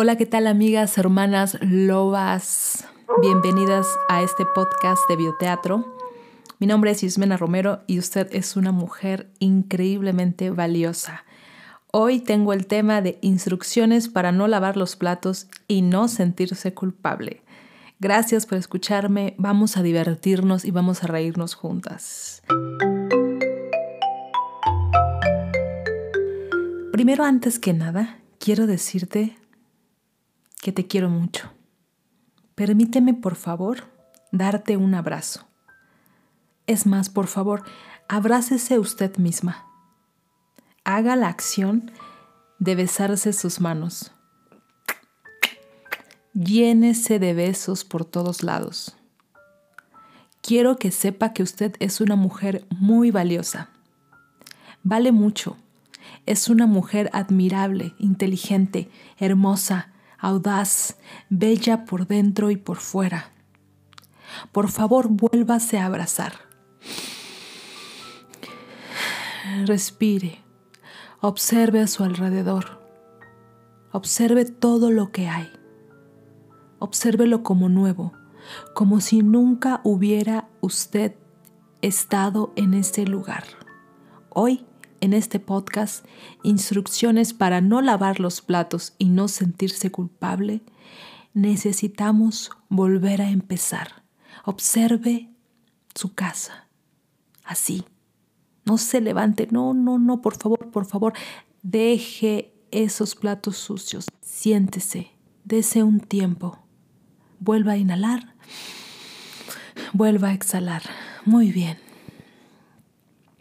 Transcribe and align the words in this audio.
Hola, 0.00 0.14
¿qué 0.14 0.26
tal 0.26 0.46
amigas, 0.46 0.96
hermanas, 0.96 1.58
lobas? 1.60 2.86
Bienvenidas 3.20 3.88
a 4.08 4.22
este 4.22 4.44
podcast 4.54 5.00
de 5.08 5.16
bioteatro. 5.16 5.92
Mi 6.60 6.68
nombre 6.68 6.92
es 6.92 7.02
Ismena 7.02 7.36
Romero 7.36 7.80
y 7.88 7.98
usted 7.98 8.28
es 8.30 8.54
una 8.54 8.70
mujer 8.70 9.28
increíblemente 9.40 10.50
valiosa. 10.50 11.24
Hoy 11.90 12.20
tengo 12.20 12.52
el 12.52 12.68
tema 12.68 13.02
de 13.02 13.18
instrucciones 13.22 14.08
para 14.08 14.30
no 14.30 14.46
lavar 14.46 14.76
los 14.76 14.94
platos 14.94 15.48
y 15.66 15.82
no 15.82 16.06
sentirse 16.06 16.72
culpable. 16.72 17.42
Gracias 17.98 18.46
por 18.46 18.56
escucharme, 18.56 19.34
vamos 19.36 19.76
a 19.76 19.82
divertirnos 19.82 20.64
y 20.64 20.70
vamos 20.70 21.02
a 21.02 21.08
reírnos 21.08 21.56
juntas. 21.56 22.44
Primero, 26.92 27.24
antes 27.24 27.58
que 27.58 27.72
nada, 27.72 28.20
quiero 28.38 28.68
decirte 28.68 29.36
que 30.68 30.72
te 30.72 30.86
quiero 30.86 31.08
mucho. 31.08 31.50
Permíteme, 32.54 33.14
por 33.14 33.36
favor, 33.36 33.84
darte 34.32 34.76
un 34.76 34.94
abrazo. 34.94 35.48
Es 36.66 36.84
más, 36.84 37.08
por 37.08 37.26
favor, 37.26 37.62
abrácese 38.06 38.78
usted 38.78 39.16
misma. 39.16 39.64
Haga 40.84 41.16
la 41.16 41.28
acción 41.28 41.90
de 42.58 42.74
besarse 42.74 43.32
sus 43.32 43.62
manos. 43.62 44.12
Llénese 46.34 47.18
de 47.18 47.32
besos 47.32 47.84
por 47.84 48.04
todos 48.04 48.42
lados. 48.42 48.94
Quiero 50.42 50.76
que 50.76 50.90
sepa 50.90 51.32
que 51.32 51.42
usted 51.42 51.76
es 51.78 52.02
una 52.02 52.14
mujer 52.14 52.66
muy 52.68 53.10
valiosa. 53.10 53.70
Vale 54.82 55.12
mucho. 55.12 55.56
Es 56.26 56.50
una 56.50 56.66
mujer 56.66 57.08
admirable, 57.14 57.94
inteligente, 57.98 58.90
hermosa, 59.16 59.92
audaz, 60.18 60.98
bella 61.30 61.84
por 61.84 62.06
dentro 62.06 62.50
y 62.50 62.56
por 62.56 62.78
fuera. 62.78 63.32
Por 64.52 64.70
favor, 64.70 65.08
vuélvase 65.08 65.78
a 65.78 65.86
abrazar. 65.86 66.34
Respire, 69.64 70.42
observe 71.20 71.80
a 71.80 71.86
su 71.86 72.04
alrededor, 72.04 72.82
observe 73.92 74.44
todo 74.44 74.90
lo 74.90 75.10
que 75.10 75.28
hay. 75.28 75.50
Obsérvelo 76.80 77.42
como 77.42 77.68
nuevo, 77.68 78.12
como 78.74 79.00
si 79.00 79.22
nunca 79.22 79.80
hubiera 79.84 80.48
usted 80.60 81.16
estado 81.82 82.52
en 82.56 82.74
ese 82.74 83.04
lugar. 83.06 83.44
Hoy 84.28 84.66
en 85.00 85.12
este 85.12 85.40
podcast 85.40 86.04
instrucciones 86.42 87.32
para 87.32 87.60
no 87.60 87.80
lavar 87.82 88.20
los 88.20 88.40
platos 88.40 88.94
y 88.98 89.06
no 89.06 89.28
sentirse 89.28 89.90
culpable, 89.90 90.62
necesitamos 91.34 92.50
volver 92.68 93.22
a 93.22 93.30
empezar. 93.30 94.02
Observe 94.44 95.30
su 95.94 96.14
casa. 96.14 96.68
Así. 97.44 97.84
No 98.64 98.78
se 98.78 99.00
levante. 99.00 99.48
No, 99.50 99.72
no, 99.74 99.98
no, 99.98 100.20
por 100.20 100.36
favor, 100.36 100.70
por 100.70 100.84
favor. 100.84 101.12
Deje 101.62 102.54
esos 102.70 103.14
platos 103.14 103.56
sucios. 103.56 104.06
Siéntese. 104.20 105.10
Dese 105.44 105.82
un 105.82 106.00
tiempo. 106.00 106.58
Vuelva 107.40 107.72
a 107.72 107.76
inhalar. 107.78 108.34
Vuelva 109.92 110.28
a 110.28 110.32
exhalar. 110.34 110.82
Muy 111.24 111.50
bien. 111.52 111.78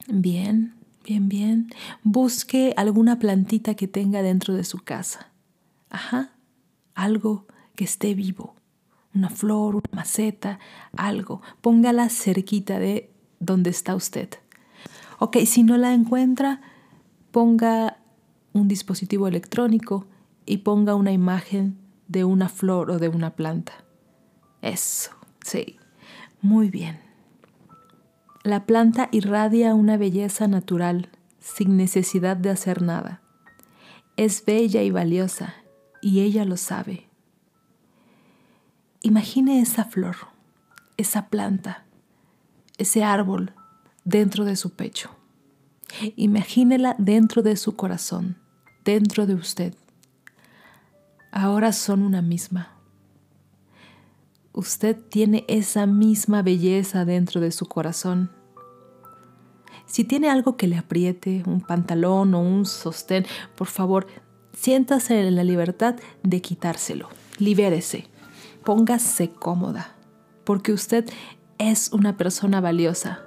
Bien. 0.07 0.76
Bien, 1.07 1.29
bien. 1.29 1.69
Busque 2.03 2.73
alguna 2.75 3.17
plantita 3.17 3.75
que 3.75 3.87
tenga 3.87 4.21
dentro 4.21 4.53
de 4.53 4.65
su 4.65 4.79
casa. 4.79 5.31
Ajá. 5.89 6.33
Algo 6.95 7.47
que 7.75 7.85
esté 7.85 8.13
vivo. 8.13 8.55
Una 9.15 9.29
flor, 9.29 9.77
una 9.77 9.89
maceta, 9.93 10.59
algo. 10.97 11.41
Póngala 11.61 12.09
cerquita 12.09 12.77
de 12.77 13.09
donde 13.39 13.69
está 13.69 13.95
usted. 13.95 14.31
Ok, 15.19 15.37
si 15.45 15.63
no 15.63 15.77
la 15.77 15.93
encuentra, 15.93 16.59
ponga 17.31 17.99
un 18.51 18.67
dispositivo 18.67 19.29
electrónico 19.29 20.07
y 20.45 20.57
ponga 20.57 20.95
una 20.95 21.13
imagen 21.13 21.77
de 22.09 22.25
una 22.25 22.49
flor 22.49 22.91
o 22.91 22.99
de 22.99 23.07
una 23.07 23.33
planta. 23.37 23.85
Eso, 24.61 25.11
sí. 25.41 25.77
Muy 26.41 26.69
bien. 26.69 27.06
La 28.47 28.65
planta 28.65 29.09
irradia 29.11 29.75
una 29.75 29.97
belleza 29.97 30.47
natural, 30.47 31.09
sin 31.41 31.75
necesidad 31.75 32.37
de 32.37 32.49
hacer 32.49 32.81
nada. 32.81 33.19
Es 34.15 34.45
bella 34.45 34.83
y 34.83 34.89
valiosa, 34.89 35.55
y 36.01 36.21
ella 36.21 36.45
lo 36.45 36.55
sabe. 36.55 37.09
Imagine 39.01 39.59
esa 39.59 39.83
flor, 39.83 40.15
esa 40.95 41.27
planta, 41.27 41.83
ese 42.77 43.03
árbol 43.03 43.51
dentro 44.05 44.45
de 44.45 44.55
su 44.55 44.69
pecho. 44.69 45.09
Imagínela 46.15 46.95
dentro 46.97 47.41
de 47.41 47.57
su 47.57 47.75
corazón, 47.75 48.37
dentro 48.85 49.27
de 49.27 49.33
usted. 49.33 49.75
Ahora 51.33 51.73
son 51.73 52.01
una 52.01 52.21
misma. 52.21 52.77
Usted 54.53 54.95
tiene 54.95 55.43
esa 55.49 55.85
misma 55.85 56.43
belleza 56.43 57.03
dentro 57.03 57.41
de 57.41 57.51
su 57.51 57.65
corazón 57.65 58.36
si 59.87 60.03
tiene 60.03 60.29
algo 60.29 60.57
que 60.57 60.67
le 60.67 60.77
apriete, 60.77 61.43
un 61.47 61.61
pantalón 61.61 62.35
o 62.35 62.41
un 62.41 62.65
sostén, 62.65 63.25
por 63.55 63.67
favor, 63.67 64.05
siéntase 64.53 65.27
en 65.27 65.35
la 65.35 65.43
libertad 65.43 65.95
de 66.23 66.41
quitárselo. 66.41 67.09
Libérese. 67.39 68.07
Póngase 68.63 69.31
cómoda, 69.31 69.95
porque 70.43 70.73
usted 70.73 71.05
es 71.57 71.91
una 71.93 72.17
persona 72.17 72.59
valiosa. 72.59 73.21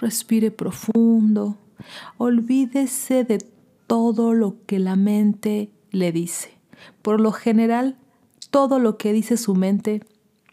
Respire 0.00 0.50
profundo. 0.50 1.58
Olvídese 2.16 3.24
de 3.24 3.38
todo 3.86 4.32
lo 4.32 4.64
que 4.64 4.78
la 4.78 4.96
mente 4.96 5.70
le 5.90 6.10
dice. 6.10 6.58
Por 7.02 7.20
lo 7.20 7.32
general, 7.32 7.98
todo 8.50 8.78
lo 8.78 8.96
que 8.96 9.12
dice 9.12 9.36
su 9.36 9.54
mente 9.54 10.02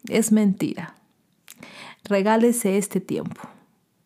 es 0.09 0.31
mentira. 0.31 0.95
Regálese 2.05 2.77
este 2.77 2.99
tiempo. 2.99 3.41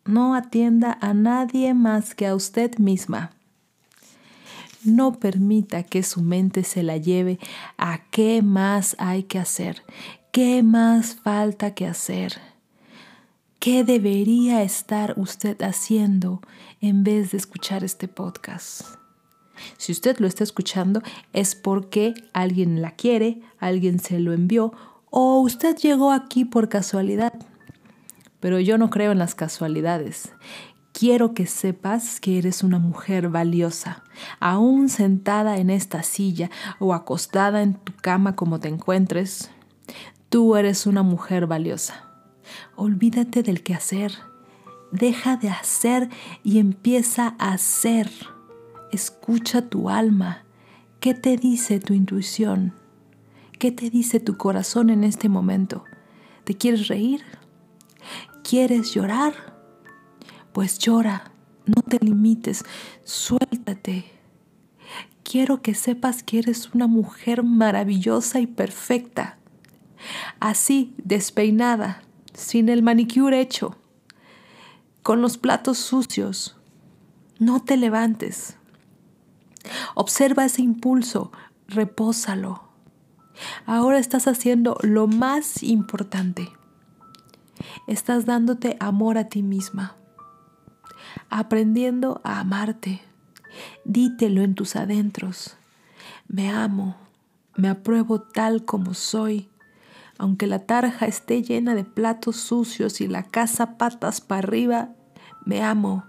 No 0.06 0.36
atienda 0.36 1.00
a 1.02 1.16
nadie 1.16 1.74
más 1.74 2.14
que 2.14 2.28
a 2.28 2.36
usted 2.36 2.78
misma. 2.78 3.32
No 4.84 5.14
permita 5.14 5.82
que 5.82 6.04
su 6.04 6.22
mente 6.22 6.64
se 6.64 6.84
la 6.84 6.98
lleve 6.98 7.40
a 7.76 8.04
qué 8.12 8.44
más 8.44 8.96
hay 9.00 9.24
que 9.24 9.40
hacer, 9.40 9.82
qué 10.32 10.62
más 10.62 11.16
falta 11.16 11.74
que 11.74 11.88
hacer, 11.88 12.40
qué 13.58 13.84
debería 13.84 14.62
estar 14.62 15.16
usted 15.18 15.60
haciendo 15.64 16.42
en 16.80 17.04
vez 17.04 17.32
de 17.32 17.38
escuchar 17.38 17.84
este 17.84 18.08
podcast. 18.08 18.84
Si 19.78 19.92
usted 19.92 20.20
lo 20.20 20.28
está 20.28 20.44
escuchando 20.44 21.02
es 21.34 21.56
porque 21.56 22.14
alguien 22.32 22.84
la 22.84 22.92
quiere, 22.92 23.42
alguien 23.58 24.00
se 24.00 24.20
lo 24.20 24.34
envió 24.34 24.72
o 25.10 25.40
usted 25.40 25.76
llegó 25.78 26.12
aquí 26.12 26.46
por 26.46 26.70
casualidad 26.70 27.34
pero 28.48 28.62
yo 28.62 28.78
no 28.78 28.90
creo 28.90 29.12
en 29.12 29.18
las 29.18 29.36
casualidades. 29.36 30.32
Quiero 30.94 31.34
que 31.34 31.48
sepas 31.48 32.22
que 32.22 32.38
eres 32.38 32.64
una 32.64 32.80
mujer 32.80 33.28
valiosa, 33.28 34.06
aún 34.40 34.88
sentada 34.88 35.58
en 35.58 35.70
esta 35.70 36.02
silla 36.02 36.50
o 36.80 36.94
acostada 36.94 37.62
en 37.62 37.74
tu 37.74 37.92
cama 38.02 38.38
como 38.38 38.62
te 38.62 38.70
encuentres. 38.70 39.52
Tú 40.30 40.56
eres 40.56 40.88
una 40.88 41.04
mujer 41.04 41.46
valiosa. 41.46 42.06
Olvídate 42.78 43.44
del 43.44 43.64
que 43.64 43.74
hacer. 43.74 44.14
Deja 44.94 45.36
de 45.36 45.50
hacer 45.50 46.08
y 46.42 46.60
empieza 46.60 47.36
a 47.40 47.52
hacer. 47.52 48.10
Escucha 48.94 49.64
tu 49.64 49.90
alma. 49.90 50.46
¿Qué 51.02 51.14
te 51.14 51.36
dice 51.36 51.82
tu 51.82 51.94
intuición? 51.94 52.72
¿Qué 53.60 53.74
te 53.74 53.90
dice 53.90 54.22
tu 54.22 54.38
corazón 54.38 54.90
en 54.90 55.04
este 55.04 55.28
momento? 55.28 55.84
¿Te 56.46 56.54
quieres 56.54 56.88
reír? 56.88 57.26
¿Quieres 58.50 58.94
llorar? 58.94 59.34
Pues 60.54 60.80
llora, 60.80 61.32
no 61.66 61.82
te 61.82 62.00
limites, 62.00 62.64
suéltate. 63.04 64.06
Quiero 65.22 65.62
que 65.62 65.76
sepas 65.76 66.24
que 66.24 66.40
eres 66.40 66.74
una 66.74 66.88
mujer 66.88 67.44
maravillosa 67.44 68.40
y 68.40 68.48
perfecta. 68.48 69.38
Así, 70.40 70.96
despeinada, 71.04 72.04
sin 72.34 72.70
el 72.70 72.84
manicure 72.84 73.42
hecho, 73.42 73.76
con 75.04 75.22
los 75.22 75.38
platos 75.38 75.78
sucios. 75.78 76.56
No 77.40 77.62
te 77.62 77.76
levantes. 77.76 78.56
Observa 79.94 80.46
ese 80.46 80.62
impulso, 80.62 81.34
repósalo. 81.68 82.64
Ahora 83.66 84.00
estás 84.00 84.26
haciendo 84.26 84.78
lo 84.84 85.08
más 85.08 85.64
importante 85.64 86.48
estás 87.88 88.26
dándote 88.26 88.78
amor 88.80 89.18
a 89.18 89.30
ti 89.30 89.44
misma, 89.44 89.96
aprendiendo 91.30 92.22
a 92.24 92.40
amarte 92.40 93.02
Dítelo 93.86 94.42
en 94.42 94.56
tus 94.56 94.76
adentros. 94.76 95.58
Me 96.28 96.50
amo, 96.50 96.98
me 97.56 97.70
apruebo 97.70 98.22
tal 98.22 98.66
como 98.66 98.94
soy. 98.94 99.50
Aunque 100.18 100.48
la 100.48 100.60
tarja 100.60 101.06
esté 101.06 101.44
llena 101.44 101.76
de 101.76 101.84
platos 101.84 102.38
sucios 102.38 103.02
y 103.02 103.08
la 103.08 103.24
casa 103.24 103.78
patas 103.78 104.20
para 104.20 104.40
arriba, 104.40 104.90
me 105.46 105.64
amo. 105.64 106.04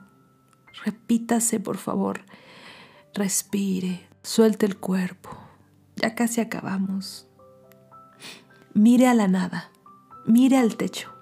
Repítase, 0.84 1.60
por 1.60 1.76
favor. 1.76 2.22
Respire, 3.14 4.08
suelte 4.22 4.66
el 4.66 4.78
cuerpo. 4.78 5.30
Ya 5.96 6.14
casi 6.14 6.40
acabamos. 6.40 7.26
Mire 8.72 9.08
a 9.08 9.14
la 9.14 9.28
nada, 9.28 9.70
mire 10.24 10.56
al 10.56 10.76
techo. 10.76 11.17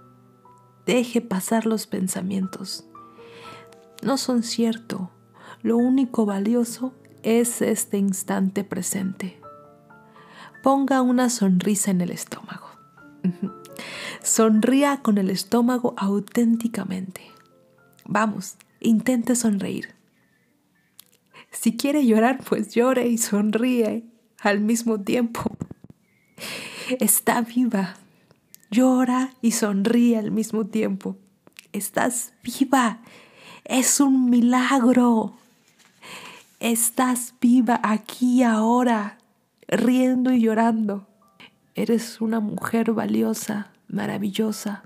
Deje 0.87 1.21
pasar 1.21 1.67
los 1.67 1.87
pensamientos. 1.89 2.85
No 4.03 4.17
son 4.17 4.45
cierto. 4.45 5.11
Lo 5.63 5.77
único 5.77 6.27
valioso 6.27 6.95
es 7.25 7.61
este 7.61 7.99
instante 7.99 8.63
presente. 8.63 9.41
Ponga 10.63 11.03
una 11.03 11.29
sonrisa 11.29 11.91
en 11.91 12.03
el 12.03 12.11
estómago. 12.11 12.69
Sonría 14.23 15.03
con 15.03 15.19
el 15.19 15.31
estómago 15.31 15.95
auténticamente. 15.97 17.23
Vamos, 18.05 18.57
intente 18.81 19.35
sonreír. 19.35 19.95
Si 21.51 21.77
quiere 21.77 22.07
llorar, 22.07 22.45
pues 22.49 22.75
llore 22.75 23.09
y 23.09 23.19
sonríe 23.19 24.05
al 24.41 24.61
mismo 24.61 25.01
tiempo. 25.01 25.43
Está 27.01 27.41
viva. 27.41 27.97
Llora 28.77 29.31
y 29.41 29.53
sonríe 29.53 30.19
al 30.19 30.31
mismo 30.31 30.67
tiempo. 30.67 31.17
Estás 31.73 32.35
viva. 32.43 32.99
Es 33.65 34.01
un 34.01 34.29
milagro. 34.29 35.33
Estás 36.61 37.33
viva 37.41 37.81
aquí 37.83 38.43
ahora, 38.43 39.17
riendo 39.67 40.31
y 40.31 40.43
llorando. 40.43 41.09
Eres 41.75 42.21
una 42.21 42.41
mujer 42.41 42.93
valiosa, 42.93 43.73
maravillosa. 43.89 44.83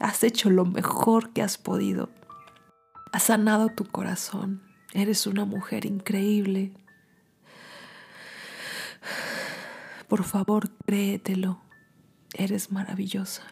Has 0.00 0.24
hecho 0.24 0.50
lo 0.50 0.64
mejor 0.64 1.30
que 1.30 1.42
has 1.42 1.56
podido. 1.56 2.10
Has 3.12 3.22
sanado 3.24 3.68
tu 3.68 3.84
corazón. 3.84 4.60
Eres 4.92 5.28
una 5.28 5.44
mujer 5.44 5.86
increíble. 5.86 6.72
Por 10.08 10.24
favor, 10.24 10.68
créetelo. 10.84 11.67
Eres 12.34 12.70
maravillosa. 12.70 13.42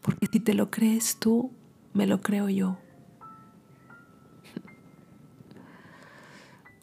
Porque 0.00 0.26
si 0.32 0.40
te 0.40 0.54
lo 0.54 0.70
crees 0.70 1.18
tú, 1.18 1.52
me 1.92 2.06
lo 2.06 2.20
creo 2.20 2.48
yo. 2.48 2.78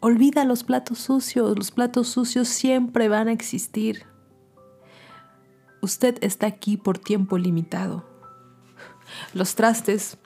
Olvida 0.00 0.44
los 0.44 0.62
platos 0.62 0.98
sucios, 0.98 1.56
los 1.56 1.70
platos 1.70 2.08
sucios 2.08 2.48
siempre 2.48 3.08
van 3.08 3.28
a 3.28 3.32
existir. 3.32 4.04
Usted 5.80 6.18
está 6.20 6.46
aquí 6.46 6.76
por 6.76 6.98
tiempo 6.98 7.38
limitado. 7.38 8.04
Los 9.34 9.54
trastes 9.54 10.18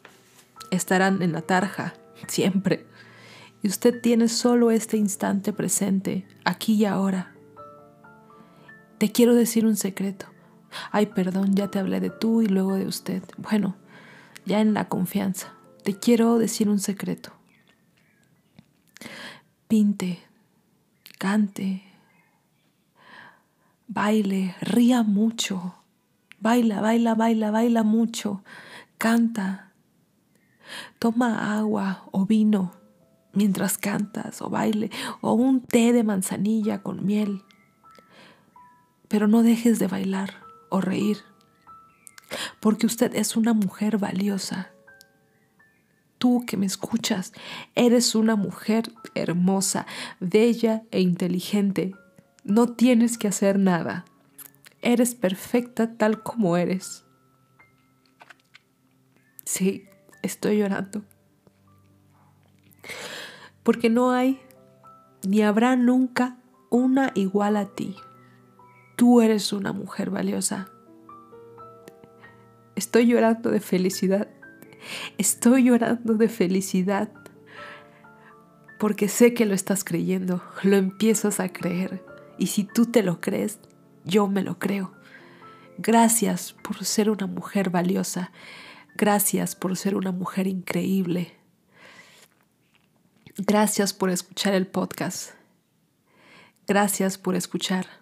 estarán 0.70 1.22
en 1.22 1.32
la 1.32 1.42
tarja, 1.42 1.94
siempre. 2.26 2.86
Y 3.62 3.68
usted 3.68 4.00
tiene 4.00 4.28
solo 4.28 4.70
este 4.70 4.96
instante 4.96 5.52
presente, 5.52 6.26
aquí 6.44 6.74
y 6.74 6.84
ahora. 6.84 7.34
Te 8.98 9.12
quiero 9.12 9.34
decir 9.34 9.66
un 9.66 9.76
secreto. 9.76 10.26
Ay, 10.92 11.06
perdón, 11.06 11.54
ya 11.54 11.68
te 11.68 11.78
hablé 11.78 12.00
de 12.00 12.10
tú 12.10 12.42
y 12.42 12.46
luego 12.46 12.76
de 12.76 12.86
usted. 12.86 13.22
Bueno, 13.38 13.76
ya 14.44 14.60
en 14.60 14.74
la 14.74 14.88
confianza. 14.88 15.54
Te 15.84 15.98
quiero 15.98 16.38
decir 16.38 16.68
un 16.68 16.78
secreto 16.78 17.32
pinte, 19.70 20.18
cante, 21.16 21.84
baile, 23.86 24.56
ría 24.60 25.04
mucho, 25.04 25.76
baila, 26.40 26.80
baila, 26.80 27.14
baila, 27.14 27.52
baila 27.52 27.84
mucho, 27.84 28.42
canta, 28.98 29.70
toma 30.98 31.56
agua 31.56 32.02
o 32.10 32.26
vino 32.26 32.72
mientras 33.32 33.78
cantas 33.78 34.42
o 34.42 34.50
baile 34.50 34.90
o 35.20 35.34
un 35.34 35.60
té 35.60 35.92
de 35.92 36.02
manzanilla 36.02 36.82
con 36.82 37.06
miel, 37.06 37.44
pero 39.06 39.28
no 39.28 39.44
dejes 39.44 39.78
de 39.78 39.86
bailar 39.86 40.39
o 40.70 40.80
reír, 40.80 41.18
porque 42.60 42.86
usted 42.86 43.14
es 43.14 43.36
una 43.36 43.52
mujer 43.52 43.98
valiosa 43.98 44.70
tú 46.20 46.44
que 46.46 46.58
me 46.58 46.66
escuchas, 46.66 47.32
eres 47.74 48.14
una 48.14 48.36
mujer 48.36 48.92
hermosa, 49.14 49.86
bella 50.20 50.84
e 50.92 51.00
inteligente. 51.00 51.94
No 52.44 52.74
tienes 52.74 53.16
que 53.16 53.26
hacer 53.26 53.58
nada. 53.58 54.04
Eres 54.82 55.14
perfecta 55.14 55.96
tal 55.96 56.22
como 56.22 56.58
eres. 56.58 57.04
Sí, 59.44 59.88
estoy 60.22 60.58
llorando. 60.58 61.02
Porque 63.62 63.88
no 63.88 64.12
hay 64.12 64.40
ni 65.26 65.42
habrá 65.42 65.74
nunca 65.74 66.36
una 66.68 67.12
igual 67.14 67.56
a 67.56 67.66
ti. 67.66 67.96
Tú 69.00 69.22
eres 69.22 69.54
una 69.54 69.72
mujer 69.72 70.10
valiosa. 70.10 70.68
Estoy 72.76 73.06
llorando 73.06 73.50
de 73.50 73.60
felicidad 73.60 74.28
Estoy 75.16 75.64
llorando 75.64 76.12
de 76.12 76.28
felicidad 76.28 77.10
porque 78.78 79.08
sé 79.08 79.32
que 79.32 79.46
lo 79.46 79.54
estás 79.54 79.84
creyendo, 79.84 80.42
lo 80.62 80.76
empiezas 80.76 81.40
a 81.40 81.50
creer. 81.50 82.04
Y 82.36 82.48
si 82.48 82.64
tú 82.64 82.84
te 82.84 83.02
lo 83.02 83.22
crees, 83.22 83.58
yo 84.04 84.26
me 84.26 84.42
lo 84.42 84.58
creo. 84.58 84.92
Gracias 85.78 86.52
por 86.52 86.84
ser 86.84 87.08
una 87.08 87.26
mujer 87.26 87.70
valiosa. 87.70 88.32
Gracias 88.96 89.56
por 89.56 89.78
ser 89.78 89.94
una 89.94 90.12
mujer 90.12 90.46
increíble. 90.46 91.34
Gracias 93.38 93.94
por 93.94 94.10
escuchar 94.10 94.52
el 94.52 94.66
podcast. 94.66 95.30
Gracias 96.66 97.16
por 97.16 97.34
escuchar. 97.34 97.99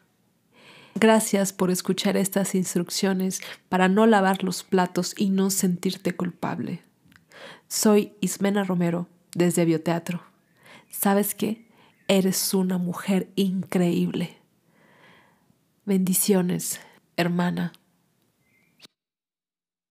Gracias 0.95 1.53
por 1.53 1.71
escuchar 1.71 2.17
estas 2.17 2.55
instrucciones 2.55 3.41
para 3.69 3.89
no 3.89 4.07
lavar 4.07 4.43
los 4.43 4.65
platos 4.65 5.15
y 5.17 5.31
no 5.31 5.51
sentirte 5.51 6.17
culpable. 6.17 6.83
Soy 7.69 8.13
Ismena 8.21 8.65
Romero 8.65 9.09
desde 9.35 9.65
Bioteatro. 9.65 10.23
¿Sabes 10.91 11.35
qué? 11.35 11.69
Eres 12.09 12.55
una 12.55 12.79
mujer 12.79 13.29
increíble. 13.37 14.39
Bendiciones, 15.85 16.81
hermana. 17.17 17.73